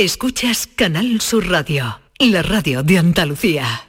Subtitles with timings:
[0.00, 3.86] Escuchas Canal Sur Radio, la radio de Andalucía.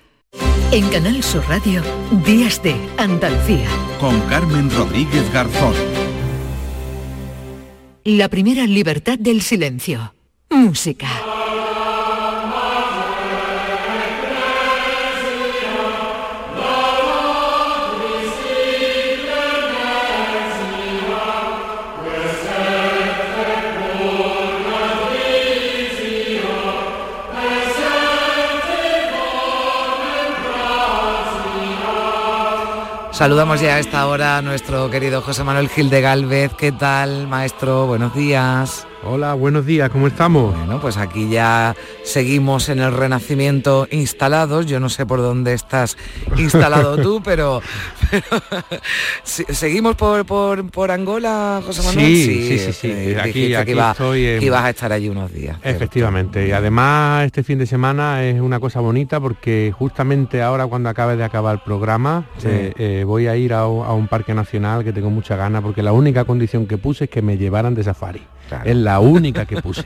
[0.73, 1.81] En Canal Sur Radio,
[2.25, 3.69] Días de Andalucía.
[3.97, 5.73] Con Carmen Rodríguez Garzón.
[8.03, 10.13] La primera libertad del silencio.
[10.49, 11.07] Música.
[33.11, 36.53] Saludamos ya a esta hora a nuestro querido José Manuel Gil de Galvez.
[36.53, 37.85] ¿Qué tal, maestro?
[37.85, 38.87] Buenos días.
[39.03, 40.55] Hola, buenos días, ¿cómo estamos?
[40.55, 44.67] Bueno, pues aquí ya seguimos en el Renacimiento instalados.
[44.67, 45.97] Yo no sé por dónde estás
[46.37, 47.63] instalado tú, pero,
[49.23, 52.15] seguimos por, por, Angola, José Manuel.
[52.15, 55.57] Sí, sí, sí, Aquí, aquí estoy ibas a estar allí unos días.
[55.63, 56.47] Efectivamente.
[56.47, 61.17] Y además este fin de semana es una cosa bonita porque justamente ahora cuando acabe
[61.17, 65.09] de acabar el programa eh, eh, voy a ir a, un parque nacional que tengo
[65.09, 68.21] mucha ganas porque la única condición que puse es que me llevaran de safari.
[68.65, 69.85] Es la única que puse.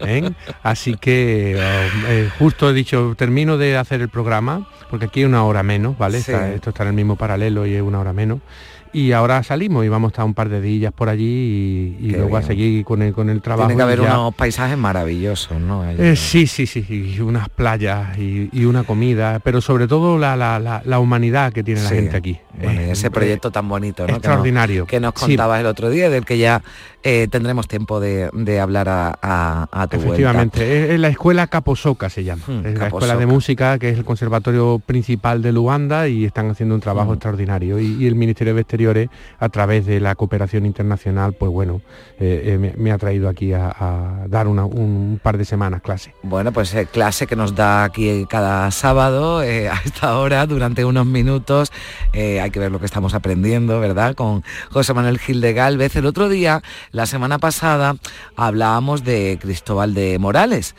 [0.00, 0.30] ¿eh?
[0.62, 5.44] Así que eh, justo he dicho, termino de hacer el programa, porque aquí hay una
[5.44, 6.18] hora menos, ¿vale?
[6.18, 8.40] esto está en el mismo paralelo y es una hora menos
[8.92, 12.36] y ahora salimos y vamos a estar un par de días por allí y, luego
[12.36, 13.68] a seguir con el, con el trabajo.
[13.68, 15.88] Tiene que haber unos paisajes maravillosos, ¿no?
[15.88, 20.82] Eh, sí, sí, sí, y unas playas y, una comida, pero sobre todo la, la,
[20.84, 22.38] la, humanidad que tiene la gente aquí.
[22.60, 24.14] ese proyecto tan bonito, ¿no?
[24.14, 24.86] Extraordinario.
[24.86, 26.62] Que nos, contabas el otro día, del que ya
[27.02, 32.42] eh, tendremos tiempo de, hablar a, a, tu Efectivamente, es, la escuela Caposoca se llama,
[32.46, 36.50] hmm, es la escuela de música que es el conservatorio principal de Luanda y están
[36.50, 37.14] haciendo un trabajo hmm.
[37.14, 38.60] extraordinario y, el Ministerio de
[39.38, 41.80] A través de la cooperación internacional, pues bueno,
[42.18, 46.14] eh, eh, me, ha traído aquí a, dar un par de semanas clase.
[46.22, 49.42] Bueno, pues clase que nos da aquí cada sábado a
[49.84, 51.72] esta hora durante unos minutos,
[52.12, 54.14] hay que ver lo que estamos aprendiendo, ¿verdad?
[54.14, 55.96] Con José Manuel Gil de Galvez.
[55.96, 56.62] El otro día
[56.92, 57.96] la semana pasada
[58.36, 60.74] hablábamos de Cristóbal de Morales.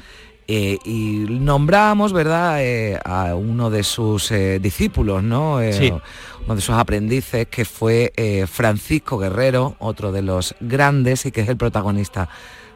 [0.47, 5.55] Eh, y nombramos, ¿verdad?, eh, a uno de sus eh, discípulos, ¿no?
[5.55, 8.11] Uno de sus aprendices, que fue
[8.51, 12.29] Francisco Guerrero, otro de los grandes y que es el protagonista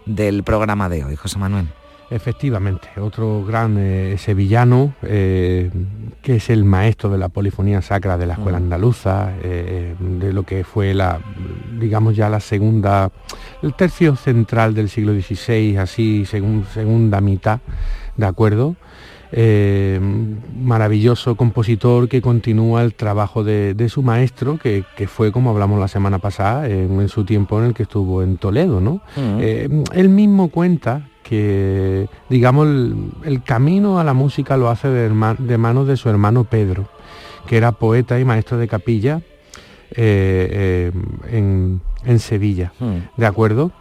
[0.05, 1.67] del programa de hoy, José Manuel.
[2.11, 5.71] Efectivamente, otro gran eh, sevillano eh,
[6.21, 10.43] que es el maestro de la polifonía sacra de la escuela andaluza, eh, de lo
[10.43, 11.19] que fue la,
[11.79, 13.11] digamos ya la segunda,
[13.63, 17.59] el tercio central del siglo XVI, así según, segunda mitad,
[18.17, 18.75] ¿de acuerdo?
[20.61, 26.19] maravilloso compositor que continúa el trabajo de, su maestro, que, fue, como hablamos la semana
[26.19, 28.79] pasada, en, su tiempo en el que estuvo en Toledo.
[28.79, 29.01] ¿no?
[29.17, 35.97] Él mismo cuenta que, digamos, el, camino a la música lo hace de, manos de
[35.97, 36.87] su hermano Pedro,
[37.47, 39.21] que era poeta y maestro de capilla
[39.91, 40.91] eh,
[41.31, 42.97] eh, en, Sevilla, hmm.
[43.17, 43.71] ¿de acuerdo?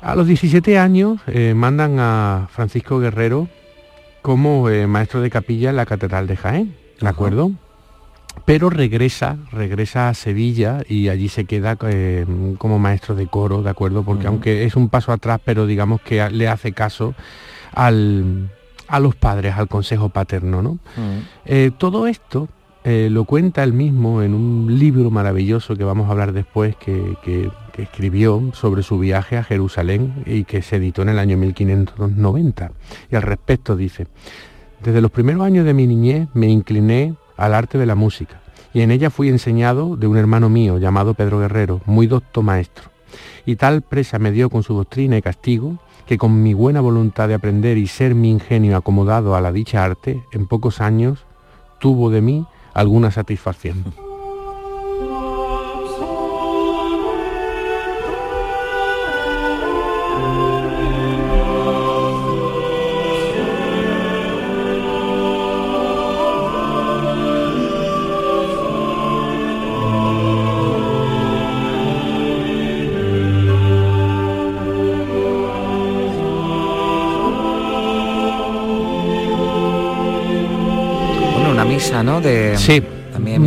[0.00, 3.48] A los 17 años eh, mandan a Francisco Guerrero
[4.22, 7.50] como maestro de capilla en la Catedral de Jaén, ¿de acuerdo?
[8.44, 12.26] Pero regresa, regresa a Sevilla y allí se queda eh,
[12.58, 14.02] como maestro de coro, ¿de acuerdo?
[14.02, 17.14] Porque aunque es un paso atrás, pero digamos que le hace caso
[17.72, 20.78] a los padres, al consejo paterno, ¿no?
[21.44, 22.48] Eh, todo esto
[22.82, 27.16] eh, lo cuenta él mismo en un libro maravilloso que vamos a hablar después, que,
[27.22, 32.72] que, escribió sobre su viaje a Jerusalén y que se editó en el año 1590.
[33.10, 34.06] Y al respecto dice,
[34.82, 38.40] desde los primeros años de mi niñez me incliné al arte de la música,
[38.72, 42.90] y en ella fui enseñado de un hermano mío llamado Pedro Guerrero, muy docto maestro.
[43.46, 47.28] Y tal presa me dio con su doctrina y castigo, que con mi buena voluntad
[47.28, 51.24] de aprender y ser mi ingenio acomodado a la dicha arte, en pocos años
[51.80, 53.84] tuvo de mí alguna satisfacción.
[82.56, 82.82] Sí.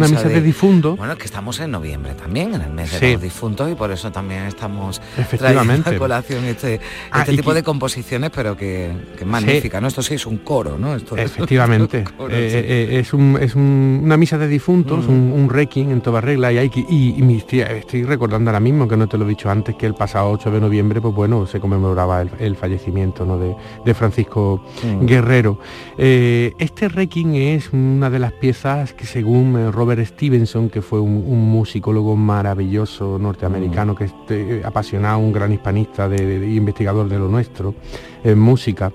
[0.10, 0.98] Una misa de, difuntos.
[0.98, 4.12] Bueno, que estamos en noviembre también, en el mes de los difuntos, y por eso
[4.12, 5.84] también estamos Efectivamente.
[5.84, 6.80] trayendo a colación este,
[7.12, 9.88] ah, este tipo de composiciones, pero que, que magnífica, ¿no?
[9.88, 10.96] Esto sí es un coro, ¿no?
[10.96, 12.04] Esto Efectivamente.
[12.04, 15.10] Es, un eh, eh, es, un, es una misa de difuntos, mm.
[15.10, 18.98] un, un requiem en toda regla, y, hay que, y, estoy recordando ahora mismo, que
[18.98, 21.60] no te lo he dicho antes, que el pasado 8 de noviembre, pues bueno, se
[21.60, 23.38] conmemoraba el, fallecimiento ¿no?
[23.38, 23.56] de,
[23.86, 25.06] de Francisco mm.
[25.06, 25.60] Guerrero.
[25.98, 31.00] Eh, este requiem es una de las piezas que según eh, Robert Stevenson, que fue
[31.00, 33.95] un, musicólogo maravilloso norteamericano, mm.
[33.95, 37.75] que es eh, apasionado, un gran hispanista de, investigador de lo nuestro,
[38.24, 38.92] en música,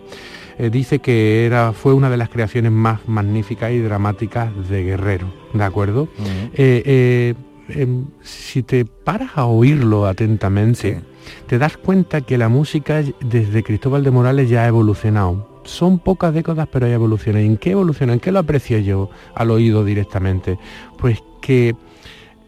[0.72, 5.62] dice que era, fue una de las creaciones más magníficas y dramáticas de Guerrero, ¿de
[5.64, 6.08] acuerdo?
[6.18, 7.36] Mm.
[7.68, 11.02] Em, si te paras a oírlo atentamente,
[11.46, 15.57] te das cuenta que la música desde Cristóbal de Morales ya ha evolucionado.
[15.68, 17.44] Son pocas décadas, pero ha evolucionado.
[17.44, 18.14] ¿En qué evoluciona?
[18.14, 20.58] ¿En qué lo aprecio yo al oído directamente?
[20.98, 21.76] Pues que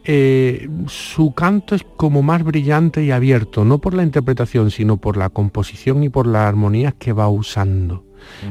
[0.03, 5.17] eh, su canto es como más brillante y abierto, no por la interpretación, sino por
[5.17, 8.03] la composición y por las armonías que va usando.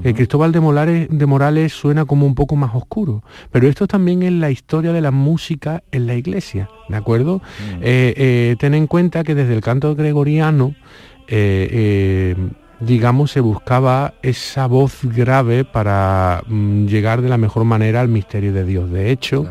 [0.02, 4.23] El Cristóbal de Morales, de Morales suena como un poco más oscuro, pero esto también
[4.23, 7.43] es la historia de la música en la iglesia, ¿de acuerdo?
[7.81, 10.75] Eh, eh, ten en cuenta que desde el canto gregoriano,
[11.28, 12.37] eh,
[12.81, 18.53] digamos, se buscaba esa voz grave para mm, llegar de la mejor manera al misterio
[18.53, 18.91] de Dios.
[18.91, 19.47] De hecho,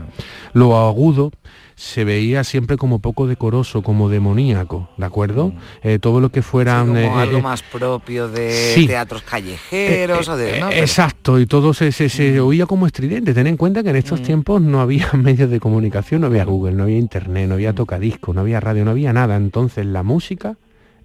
[0.54, 1.32] lo agudo
[1.80, 5.48] se veía siempre como poco decoroso, como demoníaco, ¿de acuerdo?
[5.48, 5.58] Mm.
[5.84, 6.98] Eh, todo lo que fueran...
[6.98, 10.60] Eh, algo eh, más propio de teatros callejeros o de...
[10.78, 12.46] Exacto, y todo se, se, mm.
[12.46, 13.34] oía como estridente.
[13.34, 14.24] Ten en cuenta que en estos mm.
[14.24, 18.34] tiempos no había medios de comunicación, no había Google, no había internet, no había tocadisco,
[18.34, 19.38] no había radio, no había nada.
[19.38, 20.58] Entonces la música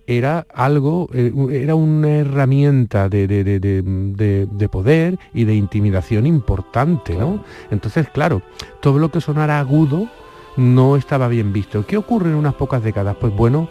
[0.07, 7.43] era algo, era una herramienta de, de, poder y de intimidación importante, ¿no?
[7.71, 8.43] Entonces, claro,
[8.81, 10.09] todo lo que sonara agudo
[10.57, 11.87] no estaba bien visto.
[11.87, 13.17] ¿Qué ocurre en unas pocas décadas?
[13.19, 13.69] Pues bueno,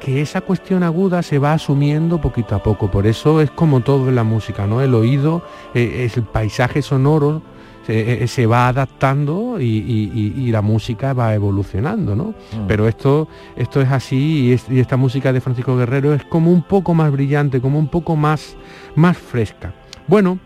[0.00, 2.90] que esa cuestión aguda se va asumiendo poquito a poco.
[2.90, 4.80] Por eso es como todo en la música, ¿no?
[4.80, 5.42] El oído,
[5.74, 7.42] eh, es el paisaje sonoro
[7.86, 12.34] se, eh, va adaptando y, la música va evolucionando, ¿no?
[12.52, 12.66] Mm.
[12.66, 16.94] Pero esto, esto es así y, esta música de Francisco Guerrero es como un poco
[16.94, 18.56] más brillante, como un poco más,
[18.94, 19.74] más fresca.
[20.06, 20.38] Bueno,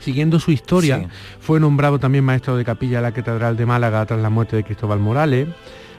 [0.00, 1.08] Siguiendo su historia,
[1.40, 4.62] fue nombrado también maestro de capilla de la Catedral de Málaga tras la muerte de
[4.62, 5.48] Cristóbal Morales.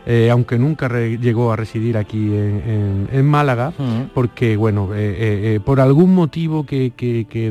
[0.08, 3.74] Eh, aunque nunca llegó a residir aquí en, Málaga,
[4.14, 6.92] porque, bueno, eh, eh, por algún motivo que,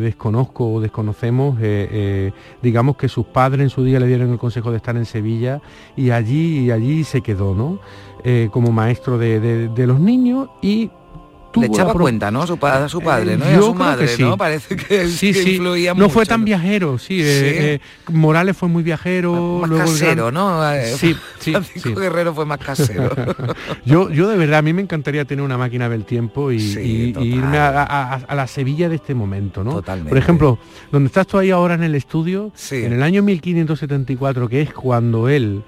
[0.00, 1.58] desconozco o desconocemos,
[2.62, 5.60] digamos que sus padres en su día le dieron el consejo de estar en Sevilla
[5.96, 7.80] y allí, y allí se quedó, ¿no?
[8.50, 10.90] como maestro de, de los niños y
[11.60, 12.46] le echaba cuenta, ¿no?
[12.46, 13.50] Su, a su padre, ¿no?
[13.50, 14.22] y a su madre, sí.
[14.22, 14.36] ¿no?
[14.36, 15.52] Parece que, sí, sí.
[15.52, 17.20] influía no fue tan viajero, sí.
[17.20, 17.80] Eh, eh,
[18.12, 19.62] Morales fue muy viajero.
[19.66, 20.72] Más casero, ¿no?
[20.72, 21.52] Eh, sí, sí.
[21.52, 23.10] Francisco Guerrero fue más casero.
[23.84, 27.58] yo, yo de verdad, a mí me encantaría tener una máquina del tiempo y, irme
[27.58, 29.72] a, la Sevilla de este momento, ¿no?
[29.74, 30.10] Totalmente.
[30.10, 30.58] Por ejemplo,
[30.90, 35.28] donde estás tú ahí ahora en el estudio, en el año 1574, que es cuando
[35.28, 35.62] él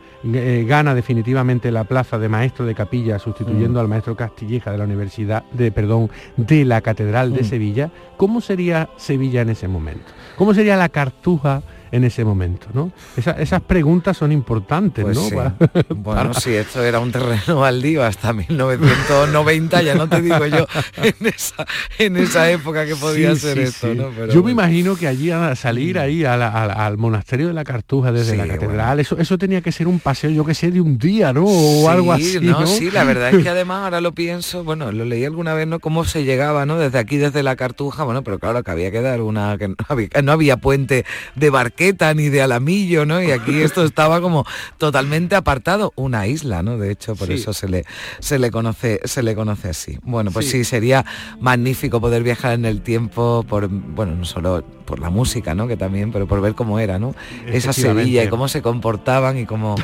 [0.67, 3.83] gana definitivamente la plaza de maestro de capilla, sustituyendo mm.
[3.83, 7.45] al maestro Castilleja de la Universidad de perdón, de la Catedral de mm.
[7.45, 10.13] Sevilla, ¿cómo sería Sevilla en ese momento?
[10.37, 11.63] ¿Cómo sería la Cartuja
[11.93, 12.93] en ese momento, ¿no?
[13.17, 15.57] esas preguntas son importantes, pues ¿no?
[15.97, 20.67] bueno, si esto era un terreno baldío hasta 1990, ya no te digo yo
[21.99, 24.27] en esa, época que podía ser esto, ¿no?
[24.27, 26.01] yo me imagino que allí a salir mm.
[26.01, 30.01] ahí al monasterio de la Cartuja desde la catedral, eso, eso tenía que ser un
[30.01, 31.45] paseo, yo que sé, de un día, ¿no?
[31.45, 32.41] O algo así.
[32.41, 35.67] No, sí, la verdad es que además ahora lo pienso, bueno, lo leí alguna vez,
[35.67, 35.81] ¿no?
[35.81, 36.79] Cómo se llegaba, ¿no?
[36.79, 39.77] Desde aquí, desde la Cartuja, bueno, pero claro que había que dar una, que no
[39.89, 41.76] había, no había puente de barco
[42.15, 43.23] ni de Alamillo, ¿no?
[43.23, 44.45] Y aquí esto estaba como
[44.79, 46.79] totalmente apartado, una isla, ¿no?
[46.79, 47.85] De hecho, por eso se le,
[48.19, 49.99] se le conoce, se le conoce así.
[50.03, 50.65] Bueno, pues sí.
[50.65, 51.05] sería
[51.41, 55.69] magnífico poder viajar en el tiempo por, bueno, no solo por la música, ¿no?
[55.69, 57.15] Que también, pero por ver cómo era, ¿no?
[57.47, 59.77] Esa Sevilla y cómo se comportaban y cómo.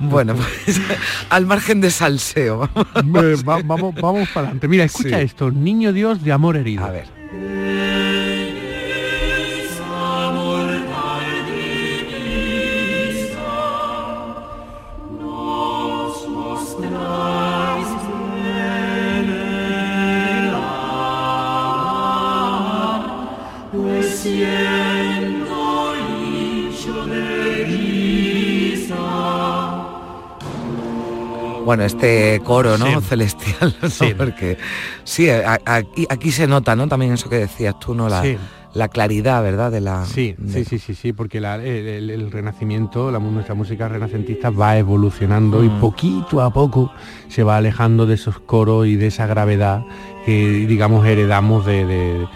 [0.00, 0.80] bueno, pues
[1.30, 2.68] al margen de salseo.
[3.44, 4.68] vamos, vamos para adelante.
[4.68, 6.84] Mira, escucha esto, Niño Dios de amor herido.
[6.84, 7.06] A ver.
[31.66, 33.02] Bueno, este coro, ¿no?
[33.02, 34.16] Celestial, ¿no?
[34.16, 34.56] Porque
[35.04, 36.88] sí, aquí, aquí, se nota, ¿no?
[36.88, 38.08] También eso que decías tú, ¿no?
[38.08, 38.22] La,
[38.72, 39.70] la claridad, ¿verdad?
[39.70, 44.78] De la, sí, sí, sí, sí, sí, porque el, renacimiento, la, nuestra música renacentista va
[44.78, 45.80] evolucionando y mm.
[45.80, 46.90] poquito a poco
[47.28, 49.84] se va alejando de esos coros y de esa gravedad
[50.24, 52.26] que, digamos, heredamos de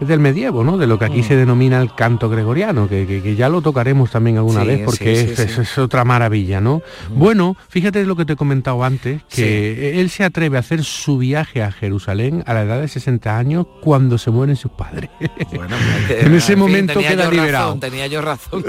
[0.00, 0.78] del medievo, ¿no?
[0.78, 1.24] De lo que aquí mm.
[1.24, 6.04] se denomina el canto gregoriano, que, ya lo tocaremos también alguna vez porque es, otra
[6.04, 6.82] maravilla, ¿no?
[7.10, 7.18] Mm.
[7.18, 11.18] Bueno, fíjate lo que te he comentado antes, que él se atreve a hacer su
[11.18, 15.10] viaje a Jerusalén a la edad de 60 años cuando se mueren sus padres.
[15.54, 15.76] Bueno,
[16.08, 17.76] en ese momento queda liberado.
[17.78, 18.64] tenía yo razón.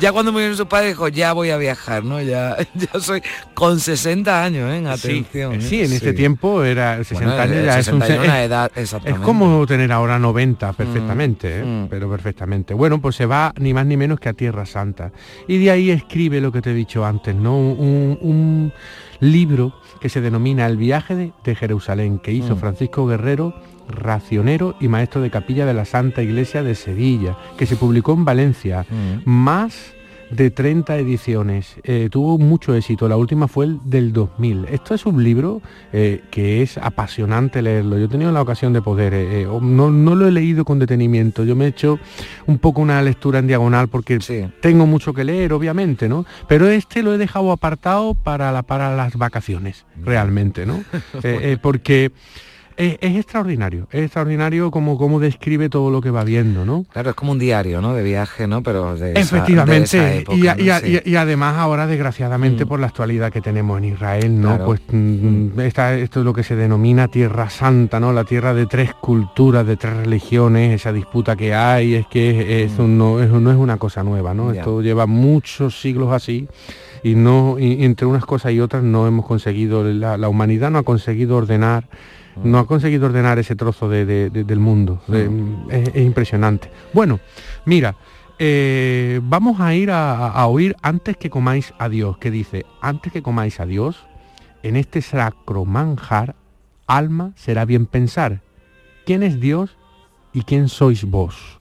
[0.00, 2.20] Ya cuando murieron sus padres dijo, ya voy a viajar, ¿no?
[2.20, 3.22] Ya, ya soy
[3.54, 4.84] con 60 años, ¿eh?
[4.88, 5.60] Atención.
[5.60, 5.84] Sí, ¿eh?
[5.84, 10.72] en ese tiempo era 60 años ya es una edad, exactamente como tener ahora 90
[10.72, 11.64] perfectamente, ¿eh?
[11.64, 11.88] mm.
[11.88, 12.74] pero perfectamente.
[12.74, 15.12] Bueno, pues se va ni más ni menos que a Tierra Santa.
[15.48, 17.56] Y de ahí escribe lo que te he dicho antes, ¿no?
[17.58, 18.72] Un,
[19.20, 22.58] libro que se denomina El viaje de, Jerusalén, que hizo mm.
[22.58, 23.54] Francisco Guerrero
[23.88, 28.24] racionero y maestro de capilla de la Santa Iglesia de Sevilla, que se publicó en
[28.24, 28.84] Valencia.
[28.90, 29.30] Mm.
[29.30, 29.94] Más
[30.32, 31.76] de 30 ediciones.
[31.84, 33.08] Eh, tuvo mucho éxito.
[33.08, 34.66] La última fue el del 2000.
[34.70, 35.60] Esto es un libro
[35.92, 37.98] eh, que es apasionante leerlo.
[37.98, 39.12] Yo he tenido la ocasión de poder.
[39.14, 41.44] Eh, no, lo he leído con detenimiento.
[41.44, 41.98] Yo me he hecho
[42.46, 44.18] un poco una lectura en diagonal porque
[44.60, 46.24] tengo mucho que leer, obviamente, ¿no?
[46.48, 50.04] Pero este lo he dejado apartado para, la, para las vacaciones, mm.
[50.04, 50.82] realmente, ¿no?
[51.62, 52.10] porque
[52.76, 56.84] es, extraordinario, es extraordinario como, como describe todo lo que va viendo, ¿no?
[56.92, 57.94] Claro, es como un diario, ¿no?
[57.94, 58.62] De viaje, ¿no?
[58.62, 62.68] Pero de Efectivamente, y, además ahora, desgraciadamente, mm.
[62.68, 64.64] por la actualidad que tenemos en Israel, ¿no?
[64.64, 68.12] Pues mm, esto es lo que se denomina Tierra Santa, ¿no?
[68.12, 72.84] La tierra de tres culturas, de tres religiones, esa disputa que hay, es que eso,
[72.84, 72.98] mm.
[72.98, 74.52] no, no es una cosa nueva, ¿no?
[74.52, 76.48] Esto lleva muchos siglos así
[77.02, 81.36] y no entre unas cosas y otras no hemos conseguido la humanidad no ha conseguido
[81.36, 81.88] ordenar
[82.42, 85.02] no ha conseguido ordenar ese trozo del mundo.
[85.70, 86.70] es, impresionante.
[86.92, 87.20] Bueno,
[87.64, 87.96] mira,
[88.38, 93.22] eh, vamos a ir a, oír antes que comáis a Dios, que dice, antes que
[93.22, 94.06] comáis a Dios,
[94.62, 96.36] en este sacro manjar,
[96.86, 98.40] alma será bien pensar.
[99.04, 99.76] ¿Quién es Dios
[100.32, 101.60] y quién sois vos?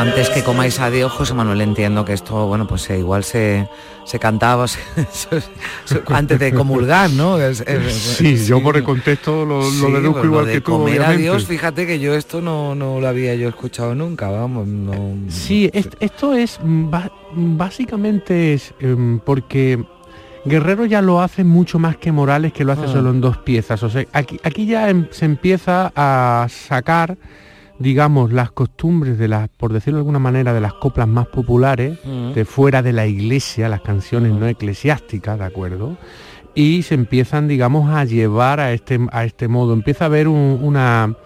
[0.00, 3.68] Antes que comáis a Dios, José Manuel, entiendo que esto, bueno, pues eh, igual se,
[4.04, 4.64] se cantaba
[6.06, 7.36] antes de comulgar, ¿no?
[7.90, 11.86] sí, yo por el contexto lo, lo deduzco igual que tú, comer a Dios, fíjate
[11.86, 14.66] que yo esto no, no lo había yo escuchado nunca, vamos.
[14.66, 16.58] No, sí, esto es,
[17.32, 19.84] básicamente es em, porque...
[20.42, 22.92] Guerrero ya lo hace mucho más que Morales, que lo hace ah.
[22.92, 23.82] solo en dos piezas.
[23.82, 27.18] O sea, aquí, aquí ya em, se empieza a sacar
[27.80, 31.98] digamos, las costumbres de las, por decirlo de alguna manera, de las coplas más populares,
[32.04, 32.32] mm.
[32.32, 35.96] de fuera de la iglesia, las canciones no eclesiásticas, ¿de acuerdo?
[36.54, 39.72] Y se empiezan, digamos, a llevar a este, a este modo.
[39.72, 41.16] Empieza a haber una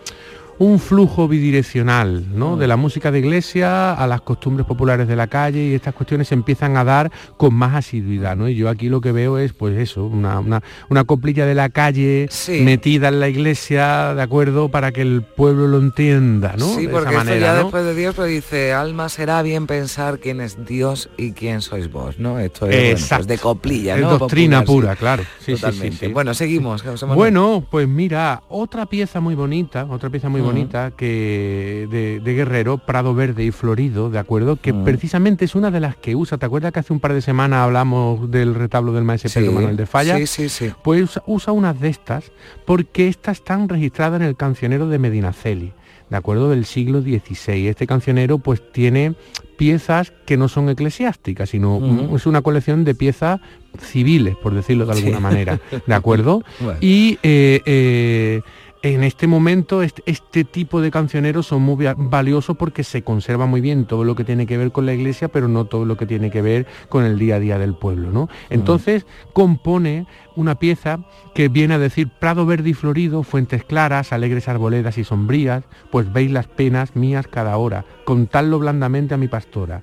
[0.58, 2.56] un flujo bidireccional, ¿no?
[2.56, 2.58] Mm.
[2.58, 6.28] De la música de iglesia a las costumbres populares de la calle y estas cuestiones
[6.28, 8.49] se empiezan a dar con más asiduidad, ¿no?
[8.49, 12.28] Y yo aquí lo que veo es, pues eso, una, una, coplilla de la calle
[12.49, 14.68] metida en la iglesia, ¿de acuerdo?
[14.68, 16.75] Para que el pueblo lo entienda, ¿no?
[16.75, 20.64] Sí, porque manera, ya después de Dios pues dice, alma será bien pensar quién es
[20.64, 22.38] Dios y quién sois vos, ¿no?
[22.38, 24.12] Esto es pues de coplilla, ¿no?
[24.12, 25.25] Es doctrina pura, claro.
[25.40, 26.08] Sí, Totalmente.
[26.08, 26.82] bueno, seguimos.
[27.14, 33.14] Bueno, pues mira, otra pieza muy bonita, otra pieza muy bonita que de, Guerrero, Prado
[33.14, 34.56] Verde y Florido, ¿de acuerdo?
[34.56, 36.38] Que precisamente es una de las que usa.
[36.38, 39.76] ¿Te acuerdas que hace un par de semanas hablamos del retablo del maestro Pedro Manuel
[39.76, 40.16] de Falla?
[40.18, 40.72] Sí, sí, sí.
[40.82, 42.32] Pues usa, unas de estas
[42.66, 45.72] porque estas están registradas en el cancionero de Medinaceli.
[46.10, 46.50] ¿de acuerdo?
[46.50, 47.68] Del siglo XVI.
[47.68, 49.14] Este cancionero pues tiene
[49.56, 51.80] piezas que no son eclesiásticas, sino
[52.14, 53.40] es una colección de piezas
[53.80, 56.42] civiles, por decirlo de alguna manera, ¿de acuerdo?
[56.80, 58.42] Y eh, eh,
[58.84, 63.86] en este momento este, tipo de cancioneros son muy valiosos porque se conserva muy bien
[63.86, 66.30] todo lo que tiene que ver con la iglesia, pero no todo lo que tiene
[66.30, 68.10] que ver con el día a día del pueblo.
[68.10, 68.28] ¿no?
[68.50, 70.98] Entonces compone una pieza
[71.34, 76.12] que viene a decir Prado verde y florido, fuentes claras, alegres arboledas y sombrías, pues
[76.12, 79.80] veis las penas mías cada hora, contadlo blandamente a mi pastora,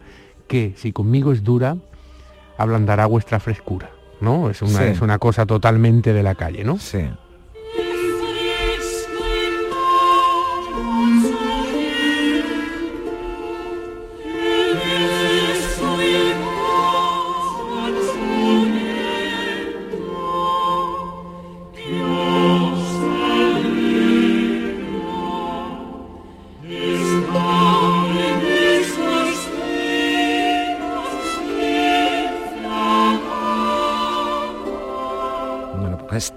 [0.48, 1.75] que si conmigo es dura,
[2.55, 3.89] ablandará vuestra frescura.
[4.20, 4.51] ¿no?
[4.51, 6.77] Es una, es una cosa totalmente de la calle, ¿no?
[6.77, 7.10] Sí.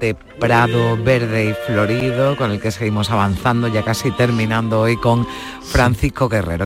[0.04, 5.26] Este prado verde y florido con el que seguimos avanzando, ya casi terminando hoy con
[5.62, 6.64] Francisco Guerrero.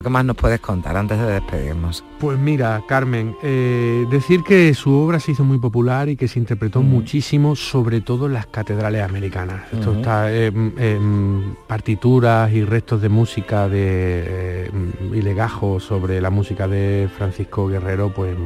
[0.00, 2.04] ¿Qué más nos puedes contar antes de despedirnos?
[2.20, 6.38] Pues mira, Carmen, eh, decir que su obra se hizo muy popular y que se
[6.38, 9.64] interpretó muchísimo, sobre todo en las catedrales americanas.
[9.72, 13.82] Esto está en, partituras y restos de música de,
[14.26, 14.70] eh,
[15.12, 18.36] y legajos sobre la música de Francisco Guerrero, pues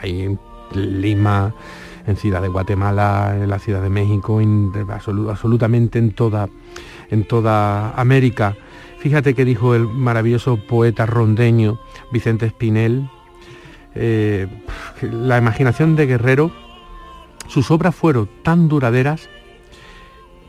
[0.00, 0.38] hay en
[0.74, 1.54] Lima,
[2.06, 4.40] en Ciudad de Guatemala, en la Ciudad de México,
[5.28, 6.48] absolutamente en toda,
[7.10, 8.56] en toda América.
[8.98, 11.80] Fíjate que dijo el maravilloso poeta rondeño
[12.12, 13.08] Vicente Espinel,
[13.94, 14.46] eh,
[15.02, 16.52] la imaginación de Guerrero,
[17.48, 19.28] sus obras fueron tan duraderas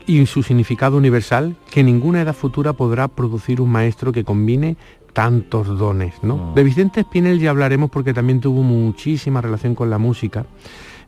[0.06, 4.76] y su significado universal que ninguna edad futura podrá producir un maestro que combine
[5.12, 6.14] tantos dones.
[6.22, 6.36] ¿no?
[6.36, 6.54] Mm.
[6.54, 10.46] De Vicente Espinel ya hablaremos porque también tuvo muchísima relación con la música.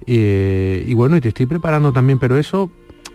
[0.06, 2.70] Eh, y bueno, y te estoy preparando también, pero eso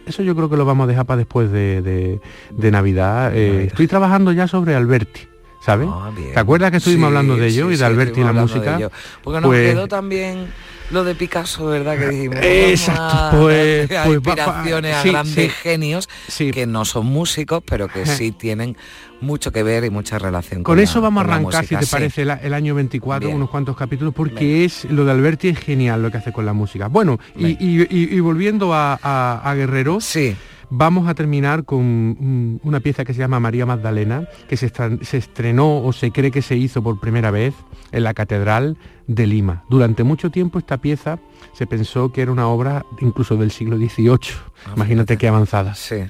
[0.05, 2.19] eso yo creo que lo vamos a dejar para después de,
[2.57, 3.35] Navidad.
[3.35, 5.27] Eh, estoy trabajando ya sobre Alberti.
[5.63, 5.87] ¿Sabes?
[5.91, 8.79] Ah, ¿Te acuerdas que estuvimos hablando de ello y de Alberti y la música?
[9.23, 10.47] Porque nos pues quedó también
[10.91, 11.97] lo de Picasso, ¿verdad?
[11.97, 12.39] Que dijimos.
[12.41, 18.77] Exacto, pues, pues inspiraciones a grandes genios que no son músicos, pero que sí tienen
[19.21, 22.53] mucho que ver y mucha relación con, eso vamos a arrancar, si te parece, el,
[22.53, 26.31] año 24, unos cuantos capítulos, porque es lo de Alberti es genial lo que hace
[26.31, 26.87] con la música.
[26.87, 30.35] Bueno, y, volviendo a, Guerrero, sí.
[30.71, 34.71] Vamos a terminar con una pieza que se llama María Magdalena, que se,
[35.17, 37.53] estrenó o se cree que se hizo por primera vez
[37.91, 39.63] en la Catedral de Lima.
[39.69, 41.19] Durante mucho tiempo esta pieza
[41.53, 44.17] se pensó que era una obra incluso del siglo XVIII.
[44.65, 45.75] Ah, Imagínate qué avanzada.
[45.75, 46.05] Sí.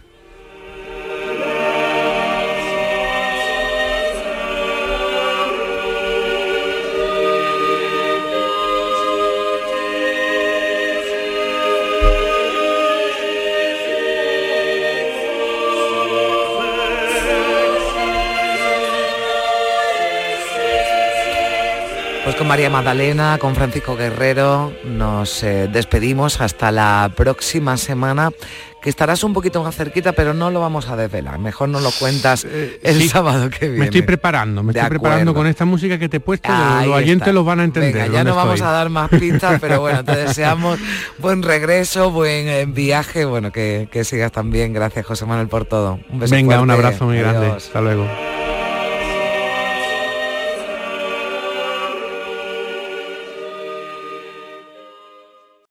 [22.42, 28.32] Con María Magdalena, con Francisco Guerrero, nos eh, despedimos hasta la próxima semana,
[28.82, 31.38] que estarás un poquito más cerquita, pero no lo vamos a desvelar.
[31.38, 33.78] Mejor no lo cuentas eh, el sábado que viene.
[33.78, 36.50] Me estoy preparando, me estoy preparando con esta música que te he puesto,
[36.84, 38.12] los oyentes lo van a entender.
[38.12, 40.80] ya no vamos a dar más pistas, pero bueno, te deseamos
[41.20, 44.74] buen regreso, buen eh, viaje, bueno, que, sigas también.
[44.74, 46.00] Gracias José Manuel por todo.
[46.10, 47.52] Un beso Venga, un abrazo muy grande.
[47.52, 48.08] Hasta luego.